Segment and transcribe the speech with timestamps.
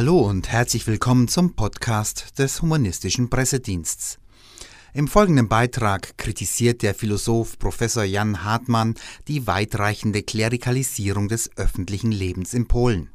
[0.00, 4.18] Hallo und herzlich willkommen zum Podcast des Humanistischen Pressediensts.
[4.94, 8.94] Im folgenden Beitrag kritisiert der Philosoph Professor Jan Hartmann
[9.28, 13.10] die weitreichende Klerikalisierung des öffentlichen Lebens in Polen.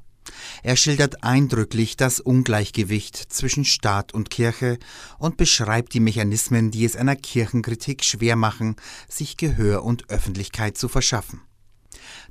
[0.62, 4.78] Er schildert eindrücklich das Ungleichgewicht zwischen Staat und Kirche
[5.18, 8.76] und beschreibt die Mechanismen, die es einer Kirchenkritik schwer machen,
[9.10, 11.42] sich Gehör und Öffentlichkeit zu verschaffen.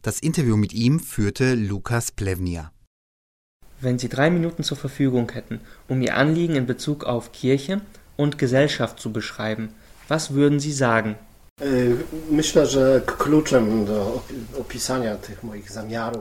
[0.02, 2.70] Das Interview mit ihm führte Lukas Plewnia.
[3.84, 7.82] Wenn Sie drei Minuten zur Verfügung hätten, um Ihr Anliegen in Bezug auf Kirche
[8.16, 9.68] und Gesellschaft zu beschreiben,
[10.08, 11.16] was würden Sie sagen?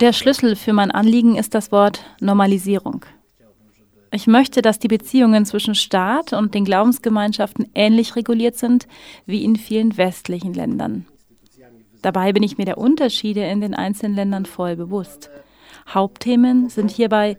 [0.01, 3.05] Der Schlüssel für mein Anliegen ist das Wort Normalisierung.
[4.11, 8.87] Ich möchte, dass die Beziehungen zwischen Staat und den Glaubensgemeinschaften ähnlich reguliert sind
[9.25, 11.05] wie in vielen westlichen Ländern.
[12.01, 15.29] Dabei bin ich mir der Unterschiede in den einzelnen Ländern voll bewusst.
[15.87, 17.37] Hauptthemen sind hierbei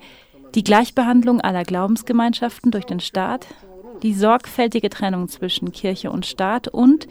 [0.54, 3.46] die Gleichbehandlung aller Glaubensgemeinschaften durch den Staat,
[4.02, 7.08] die sorgfältige Trennung zwischen Kirche und Staat und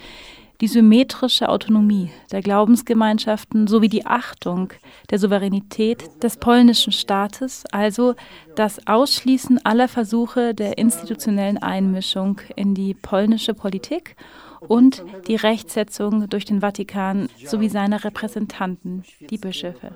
[0.62, 4.70] die symmetrische Autonomie der Glaubensgemeinschaften sowie die Achtung
[5.10, 8.16] der Souveränität des polnischen Staates, also
[8.56, 14.16] das Ausschließen aller Versuche der institutionellen Einmischung in die polnische Politik
[14.62, 19.92] und die Rechtsetzung durch den Vatikan sowie seine Repräsentanten, die Bischöfe.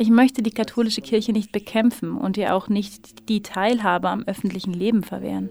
[0.00, 4.72] Ich möchte die katholische Kirche nicht bekämpfen und ihr auch nicht die Teilhabe am öffentlichen
[4.72, 5.50] Leben verwehren.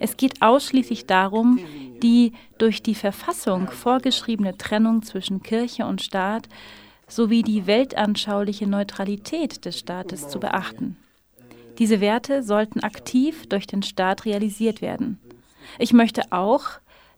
[0.00, 1.60] Es geht ausschließlich darum,
[2.02, 6.48] die durch die Verfassung vorgeschriebene Trennung zwischen Kirche und Staat
[7.06, 10.96] sowie die weltanschauliche Neutralität des Staates zu beachten.
[11.78, 15.20] Diese Werte sollten aktiv durch den Staat realisiert werden.
[15.78, 16.64] Ich möchte auch,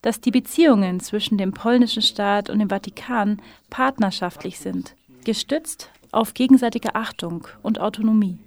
[0.02, 3.40] dass die Beziehungen zwischen dem polnischen Staat und dem Vatikan
[3.70, 8.38] partnerschaftlich sind, gestützt auf gegenseitige Achtung und Autonomie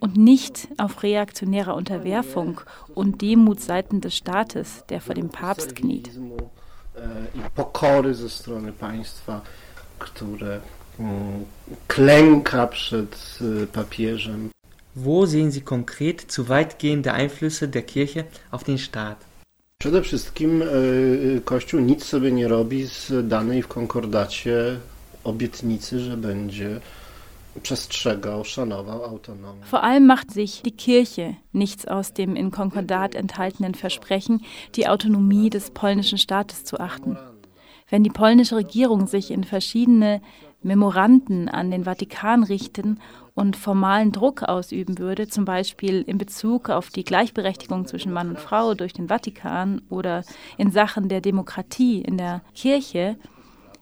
[0.00, 2.60] und nicht auf reaktionärer Unterwerfung
[2.94, 6.10] und Demut seitens des Staates, der vor dem Papst kniet.
[6.16, 6.32] Mm.
[14.94, 19.16] Wo sehen Sie konkret zu weitgehende Einflüsse der Kirche auf den Staat?
[19.78, 20.62] Przede wszystkim
[21.44, 24.76] Kościół nic sobie nie robi z danej w konkordacie
[25.28, 26.80] obietnicy, że będzie
[27.62, 29.62] przestrzegał, szanował autonomię.
[29.70, 34.40] Vor allem macht sich die Kirche nichts aus dem in Konkordat enthaltenen Versprechen,
[34.74, 37.16] die Autonomie des polnischen Staates zu achten.
[37.90, 40.20] Wenn die polnische Regierung sich in verschiedene
[40.62, 42.98] Memoranden an den Vatikan richten
[43.34, 48.40] und formalen Druck ausüben würde, zum Beispiel in Bezug auf die Gleichberechtigung zwischen Mann und
[48.40, 50.24] Frau durch den Vatikan oder
[50.56, 53.16] in Sachen der Demokratie in der Kirche,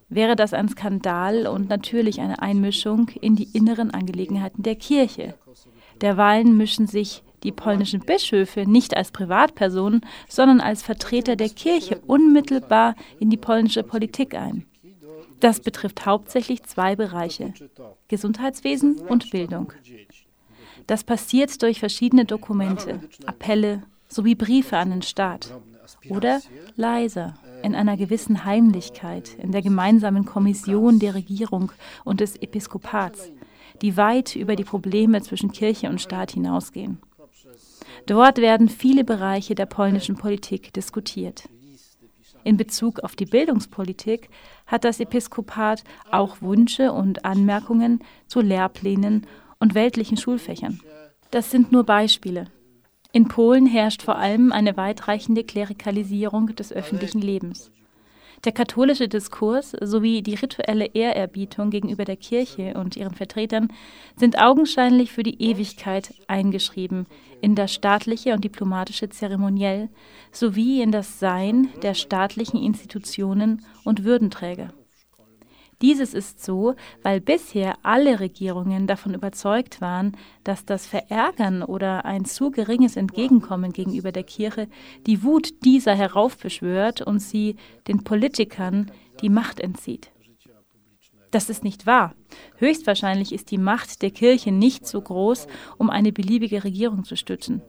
[0.08, 5.34] wäre das ein Skandal und natürlich eine Einmischung in die inneren Angelegenheiten der Kirche.
[6.00, 12.94] Derweilen mischen sich die polnischen Bischöfe nicht als Privatpersonen, sondern als Vertreter der Kirche unmittelbar
[13.18, 14.66] in die polnische Politik ein.
[15.40, 17.52] Das betrifft hauptsächlich zwei Bereiche,
[18.08, 19.72] Gesundheitswesen und Bildung.
[20.86, 25.52] Das passiert durch verschiedene Dokumente, Appelle sowie Briefe an den Staat
[26.08, 26.40] oder
[26.76, 31.72] leiser in einer gewissen Heimlichkeit in der gemeinsamen Kommission der Regierung
[32.04, 33.30] und des Episkopats,
[33.82, 36.98] die weit über die Probleme zwischen Kirche und Staat hinausgehen.
[38.06, 41.48] Dort werden viele Bereiche der polnischen Politik diskutiert.
[42.44, 44.28] In Bezug auf die Bildungspolitik
[44.66, 45.82] hat das Episkopat
[46.12, 49.26] auch Wünsche und Anmerkungen zu Lehrplänen
[49.58, 50.80] und weltlichen Schulfächern.
[51.32, 52.46] Das sind nur Beispiele.
[53.12, 57.70] In Polen herrscht vor allem eine weitreichende Klerikalisierung des öffentlichen Lebens.
[58.44, 63.72] Der katholische Diskurs sowie die rituelle Ehrerbietung gegenüber der Kirche und ihren Vertretern
[64.16, 67.06] sind augenscheinlich für die Ewigkeit eingeschrieben
[67.40, 69.88] in das staatliche und diplomatische Zeremoniell
[70.32, 74.72] sowie in das Sein der staatlichen Institutionen und Würdenträger.
[75.82, 82.24] Dieses ist so, weil bisher alle Regierungen davon überzeugt waren, dass das Verärgern oder ein
[82.24, 84.68] zu geringes Entgegenkommen gegenüber der Kirche
[85.06, 87.56] die Wut dieser heraufbeschwört und sie
[87.88, 88.90] den Politikern
[89.20, 90.10] die Macht entzieht.
[91.30, 92.14] Das ist nicht wahr.
[92.56, 95.46] Höchstwahrscheinlich ist die Macht der Kirche nicht so groß,
[95.76, 97.60] um eine beliebige Regierung zu stützen.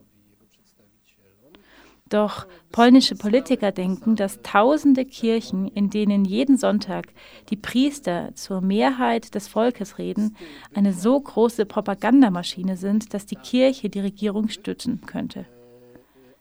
[2.08, 7.08] Doch polnische Politiker denken, dass tausende Kirchen, in denen jeden Sonntag
[7.50, 10.36] die Priester zur Mehrheit des Volkes reden,
[10.74, 15.44] eine so große Propagandamaschine sind, dass die Kirche die Regierung stützen könnte.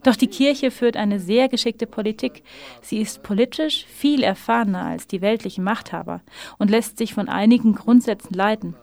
[0.04, 2.44] Doch die Kirche führt eine sehr geschickte Politik.
[2.82, 6.22] Sie ist politisch viel erfahrener als die weltlichen Machthaber
[6.58, 8.76] und lässt sich von einigen Grundsätzen leiten.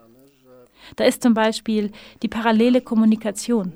[0.97, 1.93] Da ist zum Beispiel
[2.23, 3.73] die parallele Kommunikation.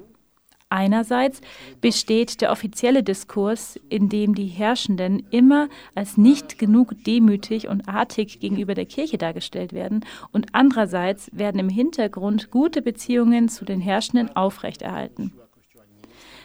[0.70, 1.40] Einerseits
[1.80, 8.38] besteht der offizielle Diskurs, in dem die Herrschenden immer als nicht genug demütig und artig
[8.38, 14.36] gegenüber der Kirche dargestellt werden, und andererseits werden im Hintergrund gute Beziehungen zu den Herrschenden
[14.36, 15.32] aufrechterhalten.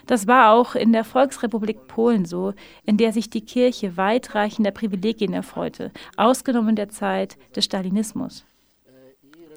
[0.06, 2.54] Das war auch in der Volksrepublik Polen so,
[2.86, 8.46] in der sich die Kirche weitreichender Privilegien erfreute, ausgenommen der Zeit des Stalinismus.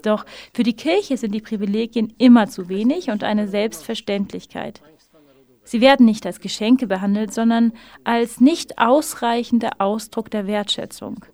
[0.07, 4.81] Doch für die Kirche sind die Privilegien immer zu wenig und eine Selbstverständlichkeit.
[5.65, 7.73] Sie werden nicht als Geschenke behandelt, sondern
[8.05, 11.25] als nicht ausreichender Ausdruck der Wertschätzung.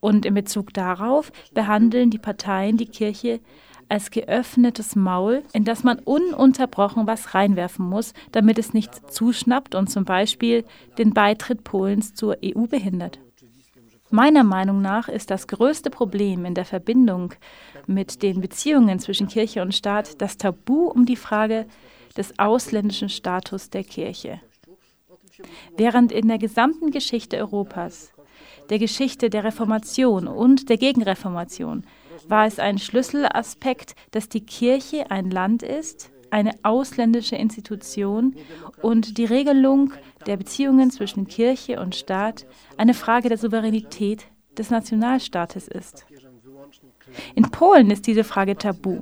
[0.00, 3.40] Und in Bezug darauf behandeln die Parteien die Kirche
[3.88, 9.88] als geöffnetes Maul, in das man ununterbrochen was reinwerfen muss, damit es nicht zuschnappt und
[9.88, 10.66] zum Beispiel
[10.98, 13.18] den Beitritt Polens zur EU behindert.
[14.10, 17.34] Meiner Meinung nach ist das größte Problem in der Verbindung
[17.86, 21.66] mit den Beziehungen zwischen Kirche und Staat das Tabu um die Frage
[22.16, 24.40] des ausländischen Status der Kirche.
[25.76, 28.12] Während in der gesamten Geschichte Europas,
[28.68, 31.84] der Geschichte der Reformation und der Gegenreformation
[32.28, 38.36] war es ein Schlüsselaspekt, dass die Kirche ein Land ist, eine ausländische Institution
[38.82, 39.92] und die Regelung
[40.26, 42.46] der Beziehungen zwischen Kirche und Staat
[42.76, 46.06] eine Frage der Souveränität des Nationalstaates ist.
[47.34, 49.00] In Polen ist diese Frage tabu,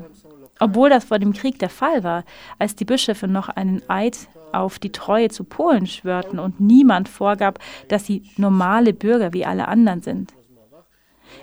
[0.60, 2.25] obwohl das vor dem Krieg der Fall war,
[2.58, 7.58] als die Bischöfe noch einen Eid auf die Treue zu Polen schwörten und niemand vorgab,
[7.88, 10.32] dass sie normale Bürger wie alle anderen sind.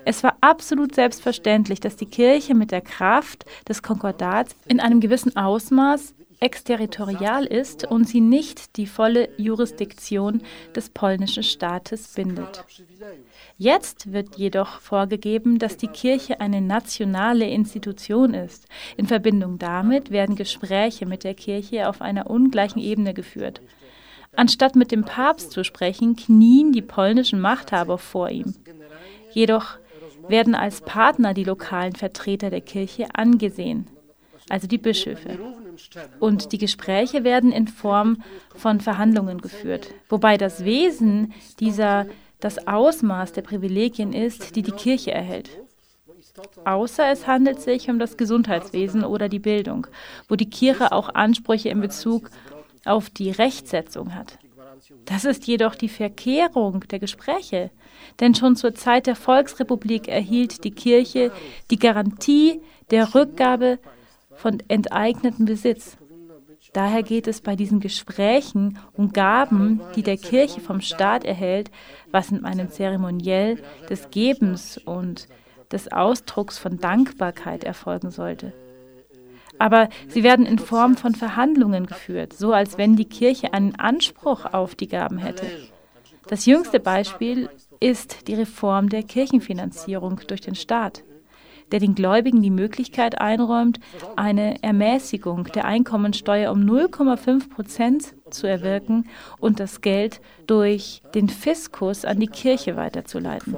[0.05, 5.35] Es war absolut selbstverständlich, dass die Kirche mit der Kraft des Konkordats in einem gewissen
[5.35, 10.41] Ausmaß exterritorial ist und sie nicht die volle Jurisdiktion
[10.75, 12.63] des polnischen Staates bindet.
[13.57, 18.67] Jetzt wird jedoch vorgegeben, dass die Kirche eine nationale Institution ist.
[18.97, 23.61] In Verbindung damit werden Gespräche mit der Kirche auf einer ungleichen Ebene geführt.
[24.35, 28.53] Anstatt mit dem Papst zu sprechen, knien die polnischen Machthaber vor ihm.
[29.35, 29.77] Jedoch
[30.29, 33.85] werden als Partner die lokalen Vertreter der Kirche angesehen,
[34.47, 35.37] also die Bischöfe.
[36.21, 38.23] Und die Gespräche werden in Form
[38.55, 42.07] von Verhandlungen geführt, wobei das Wesen dieser
[42.39, 45.49] das Ausmaß der Privilegien ist, die die Kirche erhält.
[46.63, 49.87] Außer es handelt sich um das Gesundheitswesen oder die Bildung,
[50.29, 52.29] wo die Kirche auch Ansprüche in Bezug
[52.85, 54.37] auf die Rechtsetzung hat.
[55.05, 57.71] Das ist jedoch die Verkehrung der Gespräche.
[58.19, 61.31] Denn schon zur Zeit der Volksrepublik erhielt die Kirche
[61.71, 62.61] die Garantie
[62.91, 63.79] der Rückgabe
[64.35, 65.97] von enteignetem Besitz.
[66.73, 71.71] Daher geht es bei diesen Gesprächen um Gaben, die der Kirche vom Staat erhält,
[72.11, 75.27] was in einem Zeremoniell des Gebens und
[75.71, 78.53] des Ausdrucks von Dankbarkeit erfolgen sollte.
[79.59, 84.45] Aber sie werden in Form von Verhandlungen geführt, so als wenn die Kirche einen Anspruch
[84.45, 85.45] auf die Gaben hätte.
[86.27, 87.49] Das jüngste Beispiel
[87.79, 91.03] ist die Reform der Kirchenfinanzierung durch den Staat,
[91.71, 93.79] der den Gläubigen die Möglichkeit einräumt,
[94.15, 99.07] eine Ermäßigung der Einkommensteuer um 0,5 Prozent zu erwirken
[99.39, 103.55] und das Geld durch den Fiskus an die Kirche weiterzuleiten.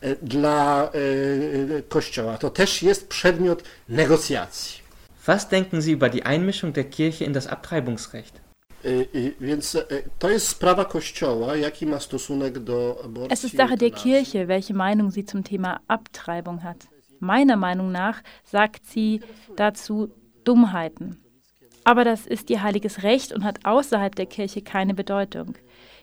[0.00, 2.38] E, dla e, Kościoła.
[2.38, 4.80] To też jest przedmiot negocjacji.
[5.26, 8.39] Was denken Sie über die Einmischung der Kirche in das Abtreibungsrecht?
[12.64, 13.30] Do aborcji.
[13.30, 16.88] Es ist Sache der Kirche, welche Meinung sie zum Thema Abtreibung hat.
[17.18, 19.20] Meiner Meinung nach sagt sie
[19.56, 20.10] dazu
[20.44, 21.18] Dummheiten.
[21.84, 25.54] Aber das ist ihr heiliges Recht und hat außerhalb der Kirche keine Bedeutung.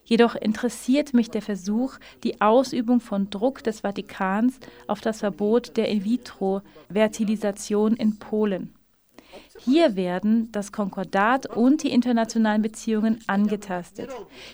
[0.03, 5.89] Jedoch interessiert mich der Versuch, die Ausübung von Druck des Vatikans auf das Verbot der
[5.89, 8.73] In-vitro-Fertilisation in Polen.
[9.59, 14.09] Hier werden das Konkordat und die internationalen Beziehungen angetastet.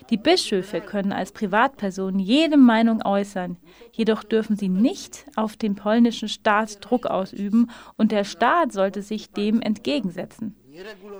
[0.10, 3.58] Die Bischöfe können als Privatpersonen jede Meinung äußern,
[3.92, 9.32] jedoch dürfen sie nicht auf den polnischen Staat Druck ausüben und der Staat sollte sich
[9.32, 10.56] dem entgegensetzen.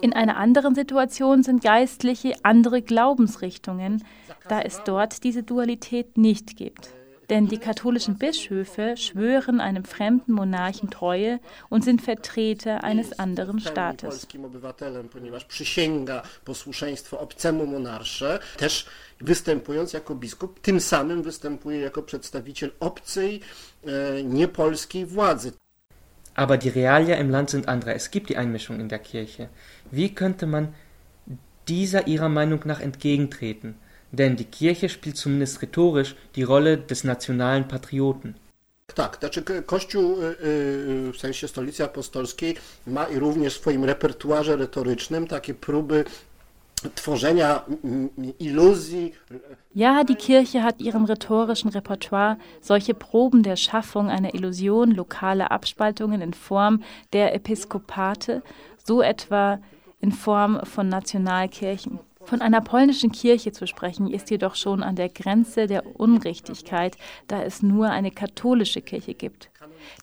[0.02, 4.04] In einer anderen Situation sind Geistliche andere Glaubensrichtungen,
[4.50, 6.90] da es dort diese Dualität nicht gibt.
[7.30, 11.40] Denn die katholischen Bischöfe schwören einem fremden Monarchen Treue
[11.70, 14.28] und sind Vertreter eines anderen Staates.
[19.24, 23.40] występując jako biskup, tym samym występuje jako przedstawiciel obcej,
[23.86, 25.52] e, niepolskiej władzy.
[26.36, 27.94] Aber die Realia im Land sind andere.
[27.94, 29.50] Es gibt die Einmischung in der Kirche.
[29.92, 30.74] Wie könnte man
[31.68, 33.76] dieser ihrer Meinung nach entgegentreten?
[34.14, 38.36] Denn die Kirche spielt zumindest rhetorisch die Rolle des nationalen Patrioten.
[38.96, 40.16] Tak, znaczy Kościół
[41.14, 42.56] w sensie Stolicy Apostolskiej
[42.88, 46.06] ma i również w swoim repertuarze retorycznym takie próby
[46.96, 47.66] tworzenia
[48.40, 49.12] Illusie.
[49.76, 56.22] Ja, die Kirche hat ihrem rhetorischen Repertoire solche Proben der Schaffung einer Illusion lokaler Abspaltungen
[56.22, 58.42] in Form der Episkopate,
[58.78, 59.60] so etwa
[60.02, 62.00] in Form von Nationalkirchen.
[62.26, 67.44] Von einer polnischen Kirche zu sprechen, ist jedoch schon an der Grenze der Unrichtigkeit, da
[67.44, 69.50] es nur eine katholische Kirche gibt.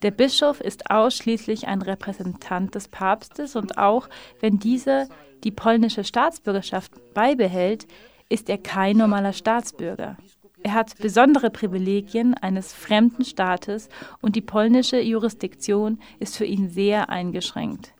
[0.03, 4.09] Der Bischof ist ausschließlich ein Repräsentant des Papstes und auch
[4.41, 5.09] wenn dieser
[5.45, 7.87] die polnische Staatsbürgerschaft beibehält,
[8.29, 10.17] ist er kein normaler Staatsbürger.
[10.63, 13.89] Er hat besondere Privilegien eines fremden Staates
[14.21, 17.95] und die polnische Jurisdiktion ist für ihn sehr eingeschränkt.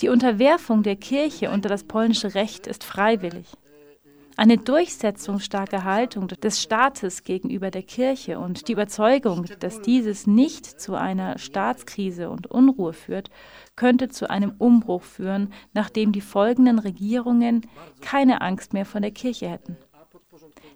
[0.00, 3.52] Die Unterwerfung der Kirche unter das polnische Recht ist freiwillig.
[4.36, 10.94] Eine durchsetzungsstarke Haltung des Staates gegenüber der Kirche und die Überzeugung, dass dieses nicht zu
[10.94, 13.28] einer Staatskrise und Unruhe führt,
[13.76, 17.66] könnte zu einem Umbruch führen, nachdem die folgenden Regierungen
[18.00, 19.76] keine Angst mehr vor der Kirche hätten.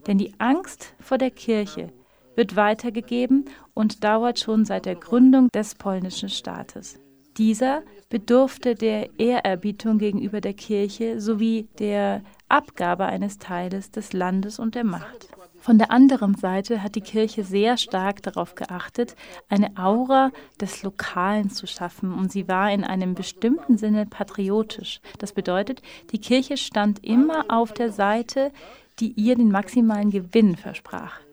[0.07, 1.90] Denn die Angst vor der Kirche
[2.37, 7.00] wird weitergegeben und dauert schon seit der Gründung des polnischen Staates.
[7.37, 14.76] Dieser bedurfte der Ehrerbietung gegenüber der Kirche sowie der Abgabe eines Teiles des Landes und
[14.76, 15.29] der Macht.
[15.59, 19.17] Von der anderen Seite hat die Kirche sehr stark darauf geachtet,
[19.49, 25.00] eine Aura des Lokalen zu schaffen und sie war in einem bestimmten Sinne patriotisch.
[25.19, 28.53] Das bedeutet, die Kirche stand immer auf der Seite,
[29.00, 31.24] die ihr den maximalen Gewinn versprach.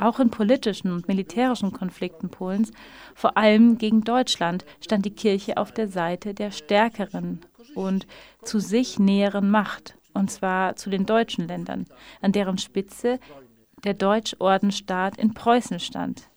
[0.00, 2.72] Auch in politischen und militärischen Konflikten Polens,
[3.14, 7.40] vor allem gegen Deutschland, stand die Kirche auf der Seite der stärkeren
[7.74, 8.06] und
[8.42, 11.84] zu sich näheren Macht, und zwar zu den deutschen Ländern,
[12.22, 13.20] an deren Spitze
[13.84, 16.30] der Deutschordenstaat in Preußen stand,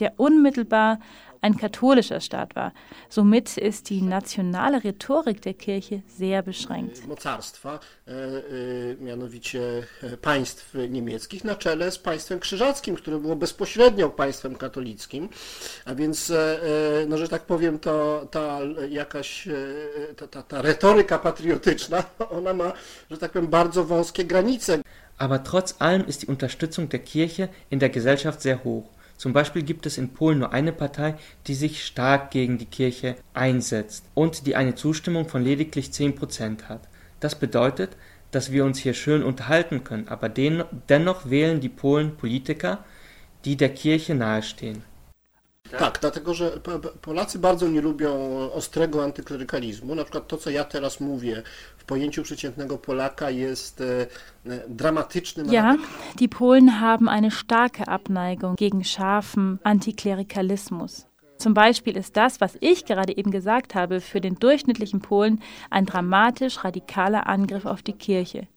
[0.00, 1.00] der unmittelbar
[1.40, 2.72] ein katholischer Staat war.
[3.08, 7.06] Somit ist die nationale Rhetorik der Kirche sehr beschränkt.
[7.06, 14.10] Mocarstwa, e, e, mianowicie e, państw niemieckich, na czele z państwem krzyżackim, które było bezpośrednio
[14.10, 15.28] państwem katolickim.
[15.84, 16.32] A więc,
[17.08, 19.48] no, że tak powiem, to ta jakaś
[20.16, 22.04] ta, ta, ta retoryka patriotyczna,
[22.38, 22.72] ona ma,
[23.10, 24.78] że tak powiem, bardzo wąskie granice.
[25.18, 28.88] Aber trotz allem ist die Unterstützung der Kirche in der Gesellschaft sehr hoch.
[29.18, 31.16] Zum Beispiel gibt es in Polen nur eine Partei,
[31.48, 36.88] die sich stark gegen die Kirche einsetzt und die eine Zustimmung von lediglich 10% hat.
[37.18, 37.96] Das bedeutet,
[38.30, 42.84] dass wir uns hier schön unterhalten können, aber den, dennoch wählen die Polen Politiker,
[43.44, 44.84] die der Kirche nahestehen.
[45.78, 46.50] Tak, dlatego że
[47.02, 48.10] Polacy bardzo nie lubią
[48.52, 49.94] ostrego antyklerykalizmu.
[49.94, 51.42] Na przykład to, co ja teraz mówię
[51.78, 54.06] w pojęciu przeciętnego Polaka jest e,
[54.46, 55.52] e, dramatycznym.
[55.52, 55.76] Ja,
[56.18, 61.06] die Polen haben eine starke Abneigung gegen scharfen Antiklerikalismus.
[61.38, 65.86] Zum Beispiel ist das, was ich gerade eben gesagt habe, für den durchschnittlichen Polen ein
[65.86, 68.48] dramatisch radikaler Angriff auf die Kirche.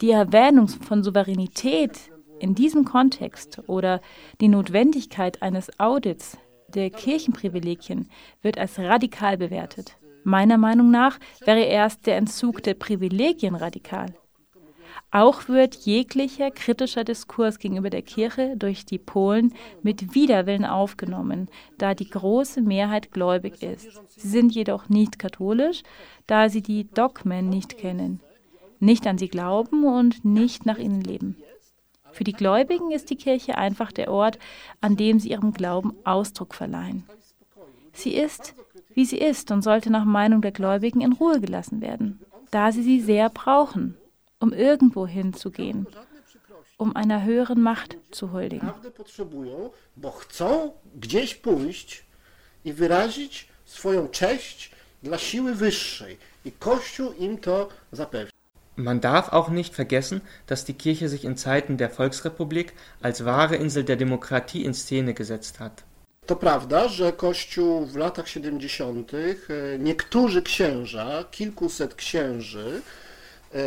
[0.00, 2.10] Die Erwähnung von Souveränität
[2.40, 4.00] in diesem Kontext oder
[4.40, 6.38] die Notwendigkeit eines Audits
[6.68, 8.08] der Kirchenprivilegien
[8.42, 9.96] wird als radikal bewertet.
[10.24, 14.14] Meiner Meinung nach wäre erst der Entzug der Privilegien radikal.
[15.12, 21.94] Auch wird jeglicher kritischer Diskurs gegenüber der Kirche durch die Polen mit Widerwillen aufgenommen, da
[21.94, 24.00] die große Mehrheit gläubig ist.
[24.08, 25.84] Sie sind jedoch nicht katholisch,
[26.26, 28.20] da sie die Dogmen nicht kennen,
[28.80, 31.36] nicht an sie glauben und nicht nach ihnen leben.
[32.16, 34.38] Für die Gläubigen ist die Kirche einfach der Ort,
[34.80, 37.04] an dem sie ihrem Glauben Ausdruck verleihen.
[37.92, 38.54] Sie ist,
[38.94, 42.20] wie sie ist und sollte nach Meinung der Gläubigen in Ruhe gelassen werden,
[42.50, 43.98] da sie sie sehr brauchen,
[44.40, 45.86] um irgendwo hinzugehen,
[46.78, 48.72] um einer höheren Macht zu huldigen.
[52.66, 54.70] i wyrazić swoją cześć
[55.02, 56.16] dla siły wyższej.
[56.44, 58.35] I Kościół im to zapewni.
[58.76, 63.56] Man darf auch nicht vergessen, dass die Kirche sich in Zeiten der Volksrepublik als wahre
[63.56, 65.84] Insel der Demokratie in Szene gesetzt hat.
[66.26, 69.14] To prawda, że Kościół w latach 70.
[69.14, 72.82] E, niektórzy księża, kilkuset księży,
[73.54, 73.60] e, e,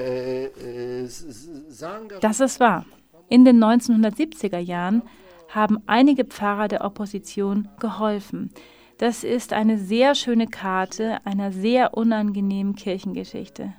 [2.22, 2.84] Das ist wahr.
[3.30, 5.01] In den 1970er Jahren
[5.48, 8.50] haben einige Pfarrer der Opposition geholfen.
[8.98, 13.74] Das ist eine sehr schöne Karte einer sehr unangenehmen Kirchengeschichte.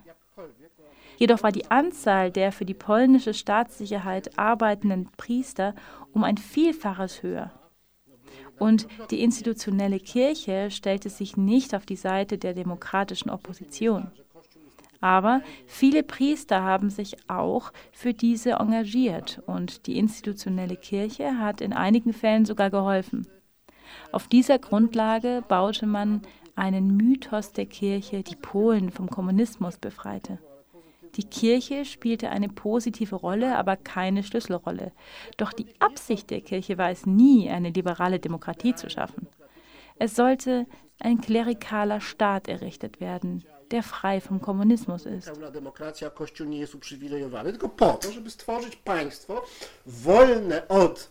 [1.20, 5.74] Jedoch war die Anzahl der für die polnische Staatssicherheit arbeitenden Priester
[6.14, 7.52] um ein Vielfaches höher.
[8.58, 14.10] Und die institutionelle Kirche stellte sich nicht auf die Seite der demokratischen Opposition.
[15.02, 21.74] Aber viele Priester haben sich auch für diese engagiert und die institutionelle Kirche hat in
[21.74, 23.26] einigen Fällen sogar geholfen.
[24.10, 26.22] Auf dieser Grundlage baute man
[26.54, 30.38] einen Mythos der Kirche, die Polen vom Kommunismus befreite.
[31.16, 34.92] Die Kirche spielte eine positive Rolle, aber keine Schlüsselrolle.
[35.36, 39.26] Doch die Absicht der Kirche war es nie, eine liberale Demokratie zu schaffen.
[39.98, 40.66] Es sollte
[41.00, 45.26] ein klerikaler Staat errichtet werden, der frei vom Kommunismus ist.
[45.26, 49.44] Pełna demokracja, Kościół nie jest uprzywilejowany, tylko po to, żeby stworzyć państwo
[49.86, 51.10] wolne od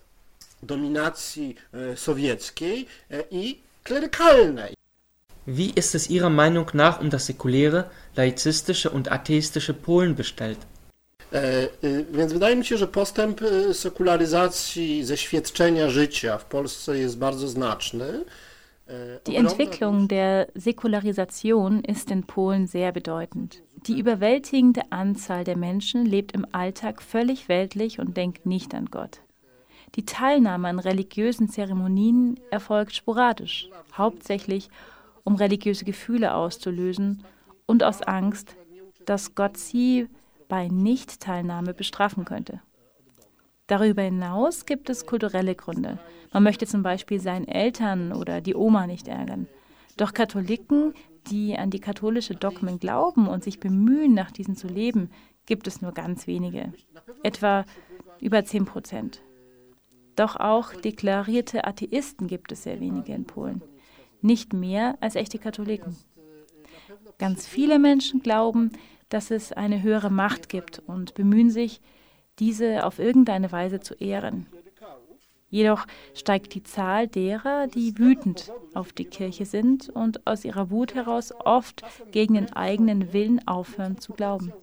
[0.64, 4.70] dominacji e, sowieckiej e, i klerykalne.
[5.46, 10.60] Wie ist es Ihrer Meinung nach um das säkuläre, laizistische und atheistische Polen bestellt?
[11.34, 17.18] E, y, Więc wydaje mi się, że postęp y, sekularyzacji, zeświadczenia życia w Polsce jest
[17.18, 18.26] bardzo znaczny.
[18.88, 23.62] E, Die Entwicklung der Säkularisation ist in Polen sehr bedeutend.
[23.88, 29.22] Die überwältigende Anzahl der Menschen lebt im Alltag völlig weltlich und denkt nicht an Gott.
[29.96, 34.70] Die Teilnahme an religiösen Zeremonien erfolgt sporadisch, hauptsächlich
[35.24, 37.24] um religiöse Gefühle auszulösen
[37.66, 38.56] und aus Angst,
[39.06, 40.08] dass Gott sie
[40.48, 42.62] bei Nichtteilnahme bestrafen könnte.
[43.68, 46.00] Darüber hinaus gibt es kulturelle Gründe.
[46.34, 49.48] Man möchte zum Beispiel seinen Eltern oder die Oma nicht ärgern.
[49.96, 50.94] Doch Katholiken,
[51.30, 55.12] die an die katholische Dogmen glauben und sich bemühen, nach diesen zu leben,
[55.46, 56.74] gibt es nur ganz wenige.
[57.22, 57.66] Etwa
[58.20, 59.22] über 10 Prozent.
[60.16, 63.62] Doch auch deklarierte Atheisten gibt es sehr wenige in Polen.
[64.22, 65.96] Nicht mehr als echte Katholiken.
[67.18, 68.72] Ganz viele Menschen glauben,
[69.10, 71.82] dass es eine höhere Macht gibt und bemühen sich,
[72.40, 74.48] diese auf irgendeine Weise zu ehren.
[75.50, 80.94] Jedoch steigt die Zahl derer, die wütend auf die Kirche sind und aus ihrer Wut
[80.94, 84.54] heraus oft gegen den eigenen Willen aufhören zu glauben.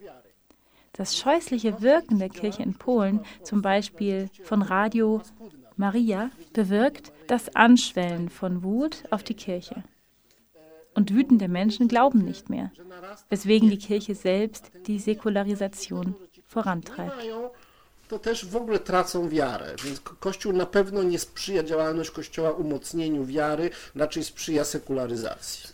[0.92, 5.20] Das scheußliche Wirken der Kirche in Polen, zum Beispiel von Radio
[5.76, 9.82] Maria, bewirkt das Anschwellen von Wut auf die Kirche.
[10.94, 12.70] Und wütende Menschen glauben nicht mehr,
[13.28, 16.14] weswegen die Kirche selbst die Säkularisation
[16.46, 17.12] vorantreibt.
[18.08, 19.74] to też w ogóle tracą wiarę.
[19.84, 25.70] Więc Ko- Kościół na pewno nie sprzyja, działalność Kościoła umocnieniu wiary, raczej sprzyja sekularyzacji.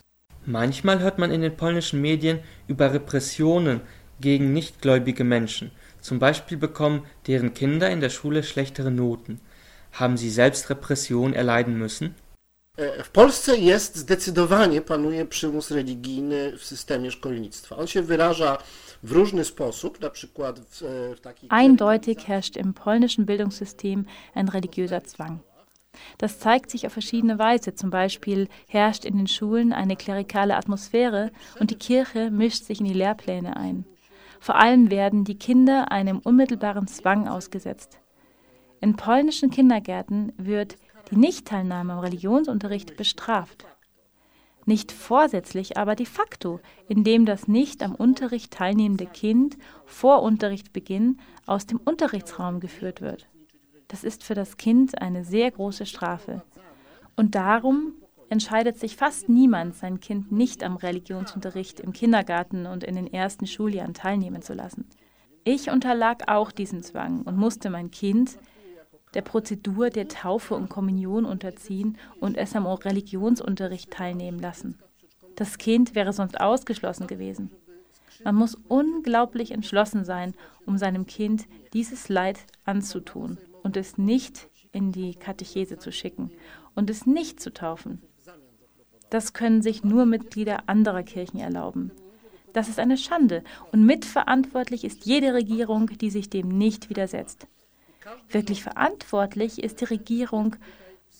[0.46, 2.38] Manchmal hört man in den polnischen Medien
[2.68, 3.80] über Repressionen
[4.20, 5.70] gegen nichtgläubige Menschen.
[6.00, 9.38] Zum Beispiel bekommen deren Kinder in der Schule schlechtere Noten.
[9.92, 12.14] Haben Sie selbst Repression erleiden müssen?
[12.76, 17.76] E, W Polsce jest zdecydowanie panuje przymus religijny w systemie szkolnictwa.
[17.76, 18.58] On się wyraża
[19.02, 24.48] w różny sposób, na przykład w, e, w takich Eindeutig herrscht im polnischen Bildungssystem ein
[24.48, 25.40] religiöser Zwang.
[26.18, 27.74] Das zeigt sich auf verschiedene Weise.
[27.74, 32.86] Zum Beispiel herrscht in den Schulen eine klerikale Atmosphäre und die Kirche mischt sich in
[32.86, 33.84] die Lehrpläne ein.
[34.40, 38.01] Vor allem werden die Kinder einem unmittelbaren Zwang ausgesetzt.
[38.82, 40.76] In polnischen Kindergärten wird
[41.12, 43.64] die Nichtteilnahme am Religionsunterricht bestraft.
[44.66, 51.64] Nicht vorsätzlich, aber de facto, indem das nicht am Unterricht teilnehmende Kind vor Unterrichtsbeginn aus
[51.64, 53.28] dem Unterrichtsraum geführt wird.
[53.86, 56.42] Das ist für das Kind eine sehr große Strafe.
[57.14, 57.92] Und darum
[58.30, 63.46] entscheidet sich fast niemand, sein Kind nicht am Religionsunterricht im Kindergarten und in den ersten
[63.46, 64.88] Schuljahren teilnehmen zu lassen.
[65.44, 68.38] Ich unterlag auch diesem Zwang und musste mein Kind
[69.14, 74.78] der Prozedur der Taufe und Kommunion unterziehen und es am Religionsunterricht teilnehmen lassen.
[75.36, 77.50] Das Kind wäre sonst ausgeschlossen gewesen.
[78.24, 80.34] Man muss unglaublich entschlossen sein,
[80.66, 86.30] um seinem Kind dieses Leid anzutun und es nicht in die Katechese zu schicken
[86.74, 88.02] und es nicht zu taufen.
[89.10, 91.90] Das können sich nur Mitglieder anderer Kirchen erlauben.
[92.52, 97.46] Das ist eine Schande und mitverantwortlich ist jede Regierung, die sich dem nicht widersetzt.
[98.30, 100.56] Wirklich verantwortlich ist die Regierung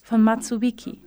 [0.03, 1.01] von Matsuwiki,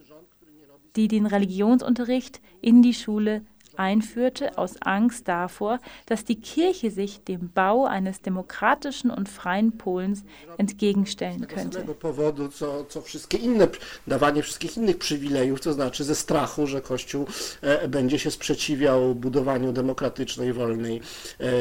[0.96, 3.42] die den Religionsunterricht in die Schule
[3.76, 10.24] einführte aus Angst davor, dass die Kirche sich dem Bau eines demokratischen und freien Polens
[10.58, 11.82] entgegenstellen könnte.
[11.82, 13.68] powodu, co, co wszystkie inne,
[14.06, 17.26] dawanie wszystkich innych przywilejów, to znaczy ze strachu, że Kościół
[17.60, 21.00] e, będzie się sprzeciwiał budowaniu demokratycznej, wolnej,
[21.40, 21.52] e,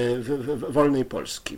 [0.69, 1.57] wolnej Polski.